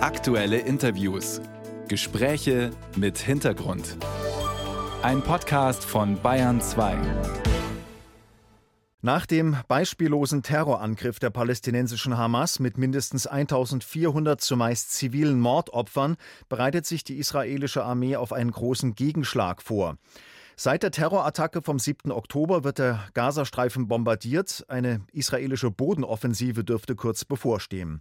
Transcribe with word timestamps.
Aktuelle 0.00 0.58
Interviews. 0.58 1.40
Gespräche 1.88 2.70
mit 2.94 3.18
Hintergrund. 3.18 3.96
Ein 5.02 5.22
Podcast 5.22 5.84
von 5.84 6.22
Bayern 6.22 6.60
2. 6.60 6.96
Nach 9.02 9.26
dem 9.26 9.56
beispiellosen 9.66 10.44
Terrorangriff 10.44 11.18
der 11.18 11.30
palästinensischen 11.30 12.16
Hamas 12.16 12.60
mit 12.60 12.78
mindestens 12.78 13.26
1400 13.26 14.40
zumeist 14.40 14.92
zivilen 14.92 15.40
Mordopfern 15.40 16.16
bereitet 16.48 16.86
sich 16.86 17.02
die 17.02 17.18
israelische 17.18 17.82
Armee 17.82 18.14
auf 18.14 18.32
einen 18.32 18.52
großen 18.52 18.94
Gegenschlag 18.94 19.62
vor. 19.62 19.96
Seit 20.54 20.84
der 20.84 20.92
Terrorattacke 20.92 21.60
vom 21.60 21.80
7. 21.80 22.12
Oktober 22.12 22.62
wird 22.62 22.78
der 22.78 23.00
Gazastreifen 23.14 23.88
bombardiert. 23.88 24.64
Eine 24.68 25.00
israelische 25.12 25.72
Bodenoffensive 25.72 26.62
dürfte 26.62 26.94
kurz 26.94 27.24
bevorstehen. 27.24 28.00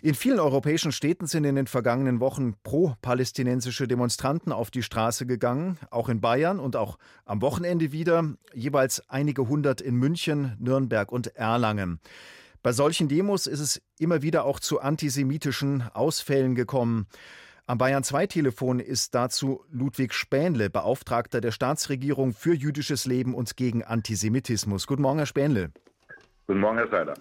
In 0.00 0.14
vielen 0.14 0.38
europäischen 0.38 0.92
Städten 0.92 1.26
sind 1.26 1.44
in 1.44 1.56
den 1.56 1.66
vergangenen 1.66 2.20
Wochen 2.20 2.54
pro-palästinensische 2.62 3.88
Demonstranten 3.88 4.52
auf 4.52 4.70
die 4.70 4.84
Straße 4.84 5.26
gegangen, 5.26 5.76
auch 5.90 6.08
in 6.08 6.20
Bayern 6.20 6.60
und 6.60 6.76
auch 6.76 6.98
am 7.24 7.42
Wochenende 7.42 7.90
wieder, 7.90 8.34
jeweils 8.54 9.02
einige 9.08 9.48
hundert 9.48 9.80
in 9.80 9.96
München, 9.96 10.56
Nürnberg 10.60 11.10
und 11.10 11.34
Erlangen. 11.34 11.98
Bei 12.62 12.72
solchen 12.72 13.08
Demos 13.08 13.48
ist 13.48 13.60
es 13.60 13.82
immer 13.98 14.22
wieder 14.22 14.44
auch 14.44 14.60
zu 14.60 14.80
antisemitischen 14.80 15.82
Ausfällen 15.94 16.54
gekommen. 16.54 17.06
Am 17.66 17.78
Bayern 17.78 18.04
2 18.04 18.28
Telefon 18.28 18.78
ist 18.78 19.16
dazu 19.16 19.64
Ludwig 19.70 20.14
Spähnle, 20.14 20.70
Beauftragter 20.70 21.40
der 21.40 21.50
Staatsregierung 21.50 22.34
für 22.34 22.54
jüdisches 22.54 23.04
Leben 23.04 23.34
und 23.34 23.56
gegen 23.56 23.82
Antisemitismus. 23.82 24.86
Guten 24.86 25.02
Morgen, 25.02 25.18
Herr 25.18 25.26
Spähnle. 25.26 25.72
Guten 26.48 26.60
Morgen, 26.60 26.78
Herr 26.78 26.88
Seiler. 26.88 27.14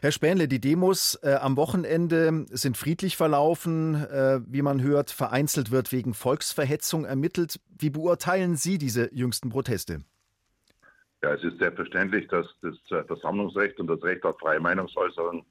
Herr 0.00 0.10
Spähnle, 0.10 0.48
die 0.48 0.60
Demos 0.60 1.14
äh, 1.22 1.34
am 1.34 1.56
Wochenende 1.56 2.46
sind 2.50 2.76
friedlich 2.76 3.16
verlaufen. 3.16 3.94
Äh, 3.94 4.40
wie 4.48 4.62
man 4.62 4.82
hört, 4.82 5.12
vereinzelt 5.12 5.70
wird 5.70 5.92
wegen 5.92 6.14
Volksverhetzung 6.14 7.04
ermittelt. 7.04 7.60
Wie 7.78 7.90
beurteilen 7.90 8.56
Sie 8.56 8.78
diese 8.78 9.08
jüngsten 9.14 9.50
Proteste? 9.50 10.00
Ja, 11.22 11.32
es 11.32 11.44
ist 11.44 11.60
selbstverständlich, 11.60 12.26
dass 12.26 12.44
das 12.60 12.74
äh, 12.90 13.04
Versammlungsrecht 13.04 13.78
und 13.78 13.86
das 13.86 14.02
Recht 14.02 14.24
auf 14.24 14.36
freie 14.40 14.58
Meinungsäußerung 14.58 15.46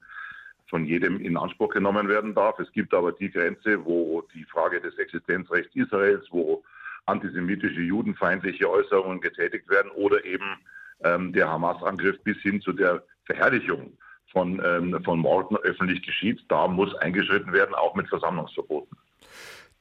von 0.68 0.84
jedem 0.84 1.18
in 1.18 1.38
Anspruch 1.38 1.72
genommen 1.72 2.10
werden 2.10 2.34
darf. 2.34 2.58
Es 2.58 2.70
gibt 2.72 2.92
aber 2.92 3.12
die 3.12 3.30
Grenze, 3.30 3.82
wo 3.82 4.22
die 4.34 4.44
Frage 4.44 4.78
des 4.78 4.98
Existenzrechts 4.98 5.74
Israels, 5.74 6.26
wo 6.30 6.62
antisemitische, 7.06 7.80
judenfeindliche 7.80 8.68
Äußerungen 8.68 9.22
getätigt 9.22 9.70
werden 9.70 9.90
oder 9.92 10.22
eben 10.26 10.58
ähm, 11.02 11.32
der 11.32 11.48
Hamas-Angriff 11.48 12.20
bis 12.24 12.36
hin 12.42 12.60
zu 12.60 12.74
der 12.74 13.02
Verherrlichung 13.26 13.96
von, 14.32 14.60
ähm, 14.64 15.02
von 15.04 15.18
Morden 15.18 15.56
öffentlich 15.58 16.02
geschieht. 16.02 16.40
Da 16.48 16.66
muss 16.66 16.94
eingeschritten 16.96 17.52
werden, 17.52 17.74
auch 17.74 17.94
mit 17.94 18.08
Versammlungsverboten. 18.08 18.96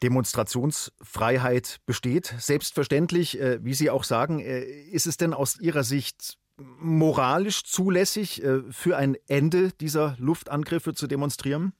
Demonstrationsfreiheit 0.03 1.79
besteht. 1.85 2.25
Selbstverständlich, 2.25 3.39
äh, 3.39 3.63
wie 3.63 3.73
Sie 3.73 3.89
auch 3.89 4.03
sagen, 4.03 4.39
äh, 4.39 4.61
ist 4.63 5.05
es 5.05 5.17
denn 5.17 5.33
aus 5.33 5.59
Ihrer 5.59 5.83
Sicht 5.83 6.37
moralisch 6.57 7.63
zulässig, 7.63 8.43
äh, 8.43 8.61
für 8.71 8.97
ein 8.97 9.15
Ende 9.27 9.71
dieser 9.79 10.15
Luftangriffe 10.19 10.93
zu 10.93 11.07
demonstrieren? 11.07 11.73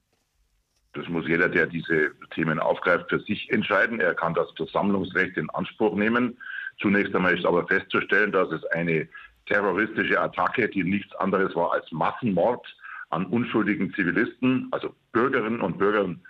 Das 0.94 1.08
muss 1.08 1.26
jeder, 1.26 1.48
der 1.48 1.66
diese 1.66 2.10
Themen 2.34 2.58
aufgreift, 2.58 3.08
für 3.08 3.20
sich 3.20 3.50
entscheiden. 3.50 4.00
Er 4.00 4.14
kann 4.14 4.34
das 4.34 4.50
Versammlungsrecht 4.56 5.36
in 5.36 5.48
Anspruch 5.50 5.94
nehmen. 5.94 6.38
Zunächst 6.80 7.14
einmal 7.14 7.36
ist 7.36 7.46
aber 7.46 7.66
festzustellen, 7.66 8.30
dass 8.30 8.50
es 8.50 8.64
eine 8.66 9.08
terroristische 9.46 10.20
Attacke, 10.20 10.68
die 10.68 10.84
nichts 10.84 11.14
anderes 11.16 11.54
war 11.54 11.72
als 11.72 11.90
Massenmord 11.92 12.66
an 13.10 13.26
unschuldigen 13.26 13.92
Zivilisten, 13.94 14.68
also 14.70 14.94
Bürgerinnen 15.12 15.60
und 15.60 15.78
Bürgern 15.78 16.20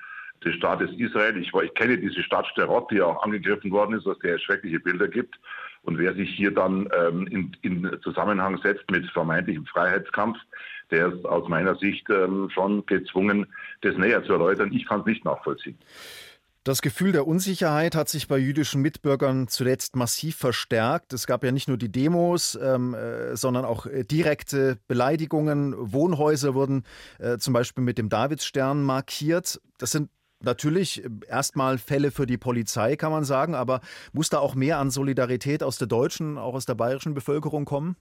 des 0.45 0.55
Staates 0.57 0.91
Israel. 0.99 1.37
Ich, 1.37 1.53
ich 1.55 1.75
kenne 1.75 1.99
diese 1.99 2.23
Stadt 2.23 2.47
Sterot, 2.49 2.91
die 2.91 3.01
auch 3.01 3.23
angegriffen 3.23 3.71
worden 3.71 3.97
ist, 3.97 4.07
aus 4.07 4.19
der 4.19 4.37
es 4.37 4.43
schreckliche 4.43 4.81
Bilder 4.81 5.09
gibt. 5.09 5.39
Und 5.83 5.99
wer 5.99 6.15
sich 6.15 6.31
hier 6.31 6.53
dann 6.53 6.89
ähm, 6.97 7.27
in, 7.29 7.57
in, 7.63 7.99
Zusammenhang 8.03 8.59
setzt 8.63 8.89
mit 8.91 9.09
vermeintlichem 9.11 9.67
Freiheitskampf, 9.67 10.39
der 10.91 11.09
ist 11.09 11.25
aus 11.25 11.49
meiner 11.49 11.75
Sicht 11.77 12.09
ähm, 12.11 12.51
schon 12.51 12.87
gezwungen, 12.87 13.47
das 13.81 13.97
näher 13.97 14.23
zu 14.25 14.33
erläutern. 14.33 14.73
Ich 14.73 14.87
kann 14.87 15.01
es 15.01 15.07
nicht 15.07 15.25
nachvollziehen. 15.25 15.79
Das 16.65 16.81
Gefühl 16.81 17.11
der 17.11 17.27
Unsicherheit 17.27 17.97
hat 17.97 18.09
sich 18.09 18.29
bei 18.29 18.39
jüdischen 18.39 18.83
Mitbürgern 18.83 19.49
zuletzt 19.49 19.97
massiv 19.97 20.37
verstärkt. 20.37 21.13
Es 21.13 21.27
gab 21.27 21.43
ja 21.43 21.51
nicht 21.51 21.67
nur 21.67 21.77
die 21.77 21.91
Demos, 21.91 22.55
ähm, 22.55 22.95
äh, 22.95 23.35
sondern 23.35 23.65
auch 23.65 23.87
äh, 23.87 24.05
direkte 24.05 24.79
Beleidigungen. 24.87 25.75
Wohnhäuser 25.77 26.55
wurden 26.55 26.85
äh, 27.19 27.39
zum 27.39 27.53
Beispiel 27.53 27.83
mit 27.83 27.99
dem 27.99 28.09
Davidsstern 28.09 28.85
markiert. 28.85 29.61
Das 29.79 29.91
sind 29.91 30.09
natürlich 30.41 31.05
äh, 31.05 31.09
erstmal 31.27 31.79
Fälle 31.79 32.13
für 32.13 32.27
die 32.27 32.39
Polizei, 32.39 32.95
kann 32.95 33.11
man 33.11 33.25
sagen, 33.25 33.57
aber 33.57 33.81
muss 34.13 34.29
da 34.29 34.39
auch 34.39 34.55
mehr 34.55 34.79
an 34.79 34.91
Solidarität 34.91 35.65
aus 35.65 35.79
der 35.79 35.89
deutschen, 35.89 36.39
auch 36.39 36.55
aus 36.55 36.65
der 36.65 36.77
bayerischen 36.77 37.15
Bevölkerung 37.15 37.65
kommen? 37.65 37.97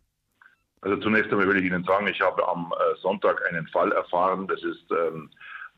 Also 0.81 0.97
zunächst 0.97 1.31
einmal 1.31 1.47
will 1.47 1.57
ich 1.57 1.65
Ihnen 1.65 1.83
sagen, 1.83 2.05
ich 2.05 2.21
habe 2.21 2.47
am 2.47 2.71
Sonntag 3.01 3.41
einen 3.49 3.67
Fall 3.69 3.91
erfahren. 3.91 4.47
Das 4.47 4.61
ist 4.63 4.85
ähm, 4.91 5.31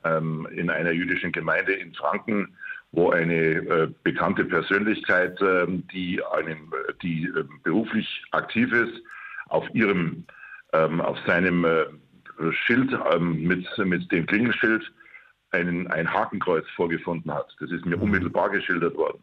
ähm, 0.04 0.48
in 0.52 0.70
einer 0.70 0.92
jüdischen 0.92 1.32
Gemeinde 1.32 1.74
in 1.74 1.94
Franken 1.94 2.58
wo 2.94 3.10
eine 3.10 3.34
äh, 3.34 3.90
bekannte 4.04 4.46
Persönlichkeit, 4.46 5.42
äh, 5.42 5.66
die, 5.92 6.22
einem, 6.32 6.72
die 7.02 7.26
äh, 7.26 7.44
beruflich 7.64 8.24
aktiv 8.32 8.72
ist, 8.72 9.02
auf 9.48 9.66
ihrem, 9.74 10.26
ähm, 10.74 11.02
auf 11.02 11.18
seinem 11.26 11.66
äh, 11.66 11.86
Schild 12.52 12.96
ähm, 13.12 13.44
mit, 13.44 13.68
mit 13.80 14.12
dem 14.12 14.28
Klingelschild 14.28 14.92
einen, 15.52 15.88
ein 15.88 16.12
Hakenkreuz 16.12 16.66
vorgefunden 16.76 17.34
hat. 17.34 17.56
Das 17.60 17.72
ist 17.72 17.86
mir 17.86 17.98
mhm. 17.98 18.04
unmittelbar 18.04 18.52
geschildert 18.52 18.96
worden. 18.96 19.22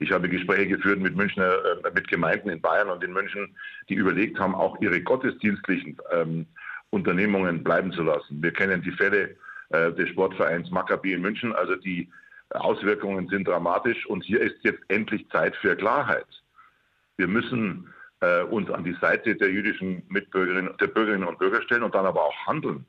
Ich 0.00 0.10
habe 0.10 0.28
Gespräche 0.28 0.76
geführt 0.76 0.98
mit 0.98 1.14
Münchner, 1.14 1.54
äh, 1.84 1.90
mit 1.94 2.08
Gemeinden 2.08 2.48
in 2.48 2.60
Bayern 2.60 2.90
und 2.90 3.04
in 3.04 3.12
München, 3.12 3.56
die 3.88 3.94
überlegt 3.94 4.38
haben, 4.40 4.56
auch 4.56 4.80
ihre 4.80 5.00
gottesdienstlichen 5.00 5.96
ähm, 6.10 6.46
Unternehmungen 6.90 7.62
bleiben 7.62 7.92
zu 7.92 8.02
lassen. 8.02 8.42
Wir 8.42 8.52
kennen 8.52 8.82
die 8.82 8.90
Fälle 8.90 9.36
äh, 9.68 9.92
des 9.92 10.08
Sportvereins 10.08 10.72
Maccabi 10.72 11.12
in 11.12 11.22
München, 11.22 11.52
also 11.54 11.76
die 11.76 12.10
Auswirkungen 12.54 13.28
sind 13.28 13.48
dramatisch 13.48 14.06
und 14.06 14.24
hier 14.24 14.40
ist 14.40 14.56
jetzt 14.62 14.82
endlich 14.88 15.28
Zeit 15.30 15.56
für 15.56 15.76
Klarheit. 15.76 16.26
Wir 17.16 17.26
müssen 17.26 17.92
äh, 18.20 18.42
uns 18.42 18.70
an 18.70 18.84
die 18.84 18.96
Seite 19.00 19.36
der 19.36 19.50
jüdischen 19.50 20.02
Mitbürgerinnen, 20.08 20.76
der 20.80 20.86
Bürgerinnen 20.88 21.26
und 21.26 21.38
Bürger 21.38 21.62
stellen 21.62 21.82
und 21.82 21.94
dann 21.94 22.06
aber 22.06 22.22
auch 22.22 22.46
handeln. 22.46 22.86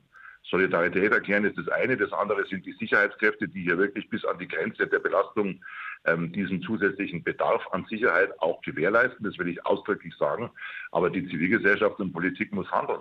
Solidarität 0.50 1.12
erklären 1.12 1.44
ist 1.44 1.56
das 1.56 1.68
eine, 1.68 1.96
das 1.96 2.12
andere 2.12 2.44
sind 2.46 2.66
die 2.66 2.74
Sicherheitskräfte, 2.74 3.48
die 3.48 3.62
hier 3.62 3.78
wirklich 3.78 4.08
bis 4.10 4.24
an 4.24 4.38
die 4.38 4.48
Grenze 4.48 4.86
der 4.86 4.98
Belastung 4.98 5.62
ähm, 6.04 6.32
diesen 6.32 6.60
zusätzlichen 6.62 7.22
Bedarf 7.22 7.66
an 7.72 7.86
Sicherheit 7.88 8.30
auch 8.40 8.60
gewährleisten. 8.60 9.24
Das 9.24 9.38
will 9.38 9.48
ich 9.48 9.64
ausdrücklich 9.64 10.14
sagen. 10.16 10.50
Aber 10.92 11.08
die 11.08 11.26
Zivilgesellschaft 11.28 11.98
und 11.98 12.12
Politik 12.12 12.52
muss 12.52 12.70
handeln. 12.70 13.00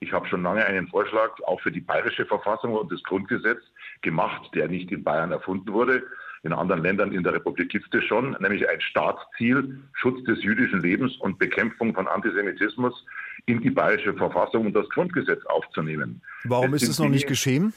Ich 0.00 0.12
habe 0.12 0.28
schon 0.28 0.42
lange 0.42 0.64
einen 0.64 0.88
Vorschlag 0.88 1.30
auch 1.46 1.60
für 1.60 1.72
die 1.72 1.80
bayerische 1.80 2.24
Verfassung 2.24 2.74
und 2.74 2.90
das 2.92 3.02
Grundgesetz 3.02 3.58
gemacht, 4.02 4.48
der 4.54 4.68
nicht 4.68 4.90
in 4.92 5.02
Bayern 5.02 5.32
erfunden 5.32 5.72
wurde. 5.72 6.02
In 6.44 6.52
anderen 6.52 6.82
Ländern 6.82 7.12
in 7.12 7.24
der 7.24 7.34
Republik 7.34 7.70
gibt 7.70 7.86
es 7.86 7.90
das 7.90 8.04
schon, 8.04 8.36
nämlich 8.38 8.68
ein 8.68 8.80
Staatsziel, 8.80 9.80
Schutz 9.94 10.22
des 10.24 10.42
jüdischen 10.42 10.80
Lebens 10.80 11.16
und 11.16 11.38
Bekämpfung 11.38 11.92
von 11.94 12.06
Antisemitismus 12.06 13.04
in 13.46 13.60
die 13.60 13.70
bayerische 13.70 14.14
Verfassung 14.14 14.66
und 14.66 14.74
das 14.74 14.88
Grundgesetz 14.90 15.44
aufzunehmen. 15.46 16.22
Warum 16.44 16.72
das 16.72 16.82
ist 16.82 16.90
es 16.90 16.98
noch 17.00 17.08
nicht 17.08 17.26
geschehen? 17.26 17.72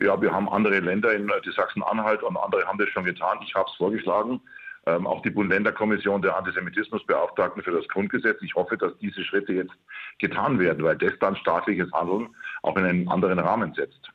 Ja, 0.00 0.20
wir 0.20 0.32
haben 0.32 0.48
andere 0.48 0.80
Länder, 0.80 1.12
in 1.12 1.30
die 1.44 1.52
Sachsen-Anhalt 1.52 2.22
und 2.22 2.36
andere 2.36 2.66
haben 2.66 2.78
das 2.78 2.88
schon 2.88 3.04
getan. 3.04 3.38
Ich 3.42 3.54
habe 3.54 3.68
es 3.70 3.76
vorgeschlagen 3.76 4.40
ähm, 4.86 5.06
auch 5.06 5.22
die 5.22 5.30
Bund-Länder-Kommission 5.30 6.22
der 6.22 6.36
Antisemitismusbeauftragten 6.36 7.62
für 7.62 7.72
das 7.72 7.86
Grundgesetz. 7.88 8.38
Ich 8.42 8.54
hoffe, 8.54 8.76
dass 8.76 8.96
diese 8.98 9.22
Schritte 9.24 9.52
jetzt 9.52 9.72
getan 10.18 10.58
werden, 10.58 10.84
weil 10.84 10.96
das 10.96 11.12
dann 11.20 11.36
staatliches 11.36 11.90
Handeln 11.92 12.28
auch 12.62 12.76
in 12.76 12.84
einen 12.84 13.08
anderen 13.08 13.38
Rahmen 13.38 13.74
setzt. 13.74 14.10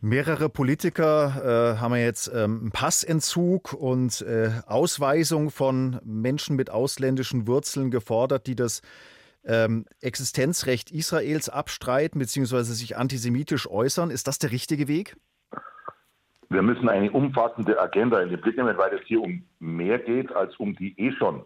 Mehrere 0.00 0.50
Politiker 0.50 1.74
äh, 1.74 1.80
haben 1.80 1.94
jetzt 1.94 2.30
ähm, 2.32 2.70
Passentzug 2.72 3.72
und 3.72 4.20
äh, 4.20 4.50
Ausweisung 4.66 5.50
von 5.50 5.98
Menschen 6.04 6.54
mit 6.54 6.70
ausländischen 6.70 7.46
Wurzeln 7.46 7.90
gefordert, 7.90 8.46
die 8.46 8.54
das 8.54 8.82
ähm, 9.44 9.86
Existenzrecht 10.00 10.90
Israels 10.90 11.48
abstreiten 11.48 12.18
bzw. 12.18 12.62
sich 12.62 12.96
antisemitisch 12.96 13.68
äußern. 13.68 14.10
Ist 14.10 14.28
das 14.28 14.38
der 14.38 14.52
richtige 14.52 14.86
Weg? 14.86 15.16
Wir 16.48 16.62
müssen 16.62 16.88
eine 16.88 17.10
umfassende 17.10 17.80
Agenda 17.80 18.20
in 18.20 18.30
den 18.30 18.40
Blick 18.40 18.56
nehmen, 18.56 18.76
weil 18.78 18.94
es 18.94 19.06
hier 19.06 19.20
um 19.20 19.42
mehr 19.58 19.98
geht 19.98 20.34
als 20.34 20.56
um 20.56 20.76
die 20.76 20.94
eh 20.98 21.12
schon 21.12 21.44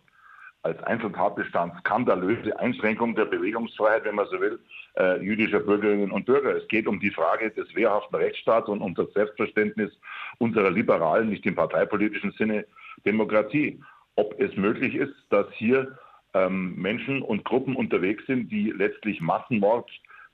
als 0.62 0.82
Einzeltatbestand 0.82 1.78
skandalöse 1.80 2.58
Einschränkung 2.58 3.14
der 3.14 3.24
Bewegungsfreiheit, 3.24 4.04
wenn 4.04 4.16
man 4.16 4.26
so 4.30 4.40
will, 4.40 4.60
äh, 4.98 5.22
jüdischer 5.22 5.60
Bürgerinnen 5.60 6.10
und 6.10 6.26
Bürger. 6.26 6.54
Es 6.54 6.68
geht 6.68 6.86
um 6.86 7.00
die 7.00 7.10
Frage 7.10 7.50
des 7.50 7.74
wehrhaften 7.74 8.16
Rechtsstaats 8.16 8.68
und 8.68 8.82
um 8.82 8.94
das 8.94 9.10
Selbstverständnis 9.14 9.90
unserer 10.38 10.70
liberalen, 10.70 11.30
nicht 11.30 11.46
im 11.46 11.54
parteipolitischen 11.54 12.32
Sinne, 12.32 12.66
Demokratie. 13.06 13.80
Ob 14.16 14.38
es 14.38 14.54
möglich 14.56 14.94
ist, 14.94 15.14
dass 15.30 15.46
hier 15.54 15.96
ähm, 16.34 16.74
Menschen 16.76 17.22
und 17.22 17.44
Gruppen 17.44 17.74
unterwegs 17.74 18.26
sind, 18.26 18.52
die 18.52 18.70
letztlich 18.70 19.20
Massenmord 19.20 19.90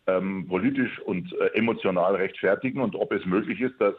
ähm, 0.09 0.47
politisch 0.49 0.99
und 1.01 1.33
äh, 1.35 1.47
emotional 1.55 2.17
rechtfertigen 2.17 2.81
und 2.81 2.97
ob 2.97 3.13
es 3.13 3.25
möglich 3.27 3.61
ist, 3.61 3.81
dass 3.81 3.95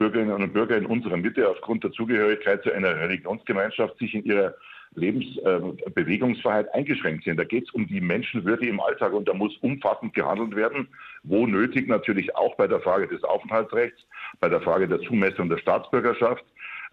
Bürgerinnen 0.00 0.32
und 0.32 0.54
Bürger 0.54 0.78
in 0.78 0.86
unserer 0.86 1.18
Mitte 1.18 1.46
aufgrund 1.46 1.84
der 1.84 1.92
Zugehörigkeit 1.92 2.62
zu 2.62 2.72
einer 2.72 2.98
Religionsgemeinschaft 2.98 3.98
sich 3.98 4.14
in 4.14 4.24
ihrer 4.24 4.54
Lebensbewegungsfreiheit 4.94 6.68
äh, 6.68 6.70
eingeschränkt 6.70 7.24
sind. 7.24 7.36
Da 7.36 7.44
geht 7.44 7.64
es 7.68 7.70
um 7.74 7.86
die 7.86 8.00
Menschenwürde 8.00 8.66
im 8.66 8.80
Alltag 8.80 9.12
und 9.12 9.28
da 9.28 9.34
muss 9.34 9.54
umfassend 9.58 10.14
gehandelt 10.14 10.56
werden, 10.56 10.88
wo 11.22 11.46
nötig 11.46 11.86
natürlich 11.86 12.34
auch 12.34 12.56
bei 12.56 12.66
der 12.66 12.80
Frage 12.80 13.08
des 13.08 13.22
Aufenthaltsrechts, 13.24 14.00
bei 14.40 14.48
der 14.48 14.62
Frage 14.62 14.88
der 14.88 15.00
Zumessung 15.02 15.50
der 15.50 15.58
Staatsbürgerschaft, 15.58 16.44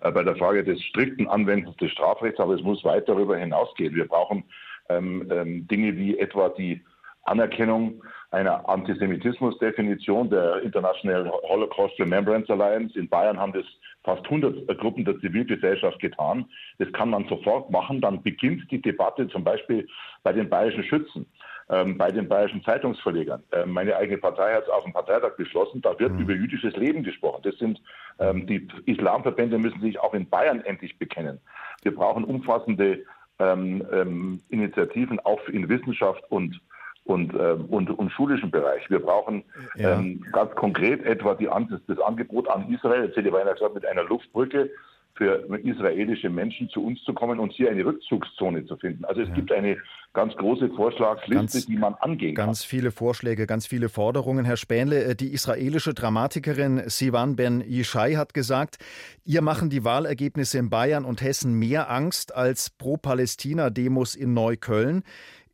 äh, 0.02 0.12
bei 0.12 0.24
der 0.24 0.36
Frage 0.36 0.66
des 0.66 0.84
strikten 0.84 1.28
Anwendens 1.30 1.78
des 1.78 1.92
Strafrechts, 1.92 2.42
aber 2.42 2.56
es 2.56 2.62
muss 2.62 2.84
weit 2.84 3.08
darüber 3.08 3.38
hinausgehen. 3.38 3.96
Wir 3.96 4.06
brauchen 4.06 4.44
ähm, 4.90 5.26
ähm, 5.32 5.66
Dinge 5.70 5.96
wie 5.96 6.20
etwa 6.20 6.50
die 6.50 6.82
Anerkennung 7.28 8.04
einer 8.32 8.68
Antisemitismusdefinition 8.68 10.30
der 10.30 10.62
International 10.62 11.32
Holocaust 11.48 11.98
Remembrance 12.00 12.52
Alliance. 12.52 12.98
In 13.00 13.08
Bayern 13.08 13.40
haben 13.40 13.54
das 13.54 13.66
fast 14.04 14.26
100 14.26 14.68
Gruppen 14.80 15.06
der 15.06 15.20
Zivilgesellschaft 15.20 16.00
getan. 16.00 16.46
Das 16.78 16.92
kann 16.92 17.10
man 17.10 17.28
sofort 17.28 17.70
machen. 17.70 18.02
Dann 18.02 18.22
beginnt 18.22 18.70
die 18.72 18.82
Debatte 18.82 19.28
zum 19.30 19.44
Beispiel 19.44 19.88
bei 20.24 20.34
den 20.34 20.50
bayerischen 20.50 20.84
Schützen, 20.84 21.26
ähm, 21.70 21.98
bei 21.98 22.12
den 22.12 22.28
bayerischen 22.28 22.64
Zeitungsverlegern. 22.64 23.44
Ähm, 23.54 23.72
meine 23.72 23.96
eigene 23.96 24.18
Partei 24.18 24.54
hat 24.54 24.64
es 24.64 24.70
auf 24.70 24.84
dem 24.84 24.94
Parteitag 24.94 25.38
beschlossen. 25.38 25.82
Da 25.82 25.98
wird 25.98 26.14
mhm. 26.14 26.20
über 26.20 26.34
jüdisches 26.34 26.76
Leben 26.76 27.04
gesprochen. 27.04 27.42
Das 27.44 27.58
sind 27.58 27.82
ähm, 28.20 28.48
die 28.48 28.68
Islamverbände 28.86 29.58
müssen 29.58 29.82
sich 29.82 30.00
auch 30.00 30.14
in 30.14 30.30
Bayern 30.30 30.62
endlich 30.62 30.98
bekennen. 30.98 31.40
Wir 31.84 31.96
brauchen 31.96 32.24
umfassende 32.24 33.04
ähm, 33.40 33.86
ähm, 33.92 34.42
Initiativen 34.50 35.20
auch 35.20 35.48
in 35.48 35.70
Wissenschaft 35.70 36.24
und 36.30 36.60
und, 37.08 37.34
äh, 37.34 37.56
und, 37.70 37.90
und 37.90 38.12
schulischen 38.12 38.52
Bereich. 38.52 38.90
Wir 38.90 39.00
brauchen 39.00 39.44
ja. 39.76 40.00
ähm, 40.00 40.24
ganz 40.32 40.54
konkret 40.56 41.04
etwa 41.06 41.36
die, 41.36 41.50
das 41.88 42.00
Angebot 42.00 42.50
an 42.50 42.72
Israel, 42.72 43.06
jetzt 43.06 43.16
hätte 43.16 43.30
ich 43.30 43.34
gesagt, 43.34 43.74
mit 43.74 43.86
einer 43.86 44.04
Luftbrücke 44.04 44.70
für 45.18 45.48
israelische 45.64 46.30
Menschen 46.30 46.70
zu 46.70 46.84
uns 46.86 47.04
zu 47.04 47.14
kommen 47.14 47.40
und 47.40 47.52
hier 47.52 47.72
eine 47.72 47.84
Rückzugszone 47.84 48.66
zu 48.66 48.78
finden. 48.78 49.04
Also 49.06 49.22
es 49.22 49.30
ja. 49.30 49.36
gibt 49.36 49.52
eine 49.52 49.78
ganz 50.14 50.36
große 50.36 50.70
Vorschlagsliste, 50.70 51.36
ganz, 51.36 51.66
die 51.66 51.76
man 51.76 51.96
angehen 51.96 52.36
kann. 52.36 52.48
Ganz 52.48 52.64
viele 52.64 52.92
Vorschläge, 52.92 53.48
ganz 53.48 53.66
viele 53.66 53.90
Forderungen. 53.90 54.46
Herr 54.46 54.58
Spähnle, 54.58 55.04
äh, 55.04 55.16
die 55.16 55.34
israelische 55.34 55.94
Dramatikerin 55.94 56.84
Sivan 56.88 57.36
Ben 57.36 57.62
Yishai 57.62 58.14
hat 58.14 58.34
gesagt, 58.34 58.78
ihr 59.26 59.42
machen 59.42 59.70
die 59.70 59.84
Wahlergebnisse 59.84 60.60
in 60.60 60.70
Bayern 60.70 61.04
und 61.04 61.22
Hessen 61.22 61.58
mehr 61.58 61.90
Angst 61.90 62.36
als 62.36 62.70
Pro-Palästina-Demos 62.70 64.16
in 64.16 64.34
Neukölln. 64.34 65.04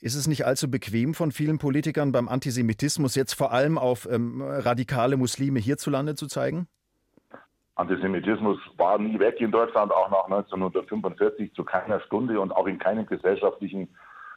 Ist 0.03 0.15
es 0.15 0.27
nicht 0.27 0.45
allzu 0.45 0.69
bequem 0.69 1.13
von 1.13 1.31
vielen 1.31 1.59
Politikern 1.59 2.11
beim 2.11 2.27
Antisemitismus 2.27 3.15
jetzt 3.15 3.35
vor 3.35 3.53
allem 3.53 3.77
auf 3.77 4.05
ähm, 4.11 4.41
radikale 4.41 5.15
Muslime 5.15 5.61
hierzulande 5.61 6.15
zu 6.15 6.27
zeigen? 6.27 6.67
Antisemitismus 7.75 8.59
war 8.75 8.99
nie 8.99 9.17
weg 9.17 9.39
in 9.39 9.49
Deutschland, 9.49 9.93
auch 9.93 10.11
nach 10.11 10.25
1945 10.25 11.53
zu 11.53 11.63
keiner 11.63 12.01
Stunde 12.01 12.37
und 12.41 12.51
auch 12.51 12.67
in 12.67 12.79
keinem 12.79 13.05
gesellschaftlichen 13.05 13.87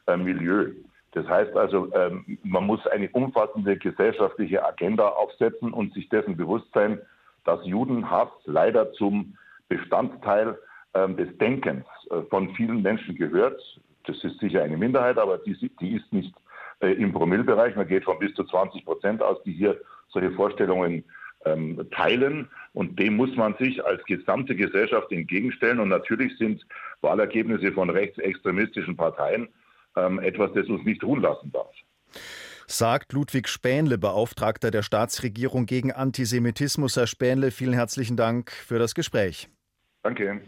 äh, 0.07 0.15
Milieu. 0.15 0.71
Das 1.11 1.27
heißt 1.27 1.53
also, 1.57 1.93
ähm, 1.93 2.37
man 2.43 2.63
muss 2.63 2.87
eine 2.87 3.09
umfassende 3.09 3.75
gesellschaftliche 3.75 4.65
Agenda 4.65 5.09
aufsetzen 5.09 5.73
und 5.73 5.93
sich 5.93 6.07
dessen 6.07 6.37
bewusst 6.37 6.67
sein, 6.73 6.97
dass 7.43 7.59
Judenhass 7.65 8.29
leider 8.45 8.93
zum 8.93 9.35
Bestandteil 9.67 10.57
ähm, 10.93 11.17
des 11.17 11.37
Denkens 11.39 11.83
äh, 12.09 12.21
von 12.29 12.55
vielen 12.55 12.81
Menschen 12.83 13.17
gehört. 13.17 13.61
Das 14.07 14.23
ist 14.23 14.39
sicher 14.39 14.63
eine 14.63 14.77
Minderheit, 14.77 15.17
aber 15.17 15.37
die, 15.37 15.55
die 15.79 15.95
ist 15.95 16.11
nicht 16.11 16.33
äh, 16.79 16.93
im 16.93 17.13
Promillbereich. 17.13 17.75
Man 17.75 17.87
geht 17.87 18.05
von 18.05 18.19
bis 18.19 18.33
zu 18.33 18.43
20 18.43 18.85
Prozent 18.85 19.21
aus, 19.21 19.41
die 19.43 19.53
hier 19.53 19.79
solche 20.09 20.31
Vorstellungen 20.31 21.03
ähm, 21.45 21.87
teilen. 21.91 22.49
Und 22.73 22.97
dem 22.99 23.15
muss 23.15 23.35
man 23.35 23.55
sich 23.57 23.83
als 23.85 24.03
gesamte 24.05 24.55
Gesellschaft 24.55 25.11
entgegenstellen. 25.11 25.79
Und 25.79 25.89
natürlich 25.89 26.37
sind 26.37 26.65
Wahlergebnisse 27.01 27.71
von 27.71 27.89
rechtsextremistischen 27.89 28.95
Parteien 28.95 29.49
ähm, 29.95 30.19
etwas, 30.19 30.51
das 30.53 30.67
uns 30.67 30.83
nicht 30.85 31.03
ruhen 31.03 31.21
lassen 31.21 31.51
darf. 31.51 31.73
Sagt 32.69 33.13
Ludwig 33.13 33.47
Spähnle, 33.47 33.97
Beauftragter 33.97 34.71
der 34.71 34.83
Staatsregierung 34.83 35.65
gegen 35.65 35.91
Antisemitismus. 35.91 36.97
Herr 36.97 37.07
Spähnle, 37.07 37.51
vielen 37.51 37.73
herzlichen 37.73 38.17
Dank 38.17 38.51
für 38.51 38.77
das 38.77 38.93
Gespräch. 38.93 39.49
Danke. 40.03 40.41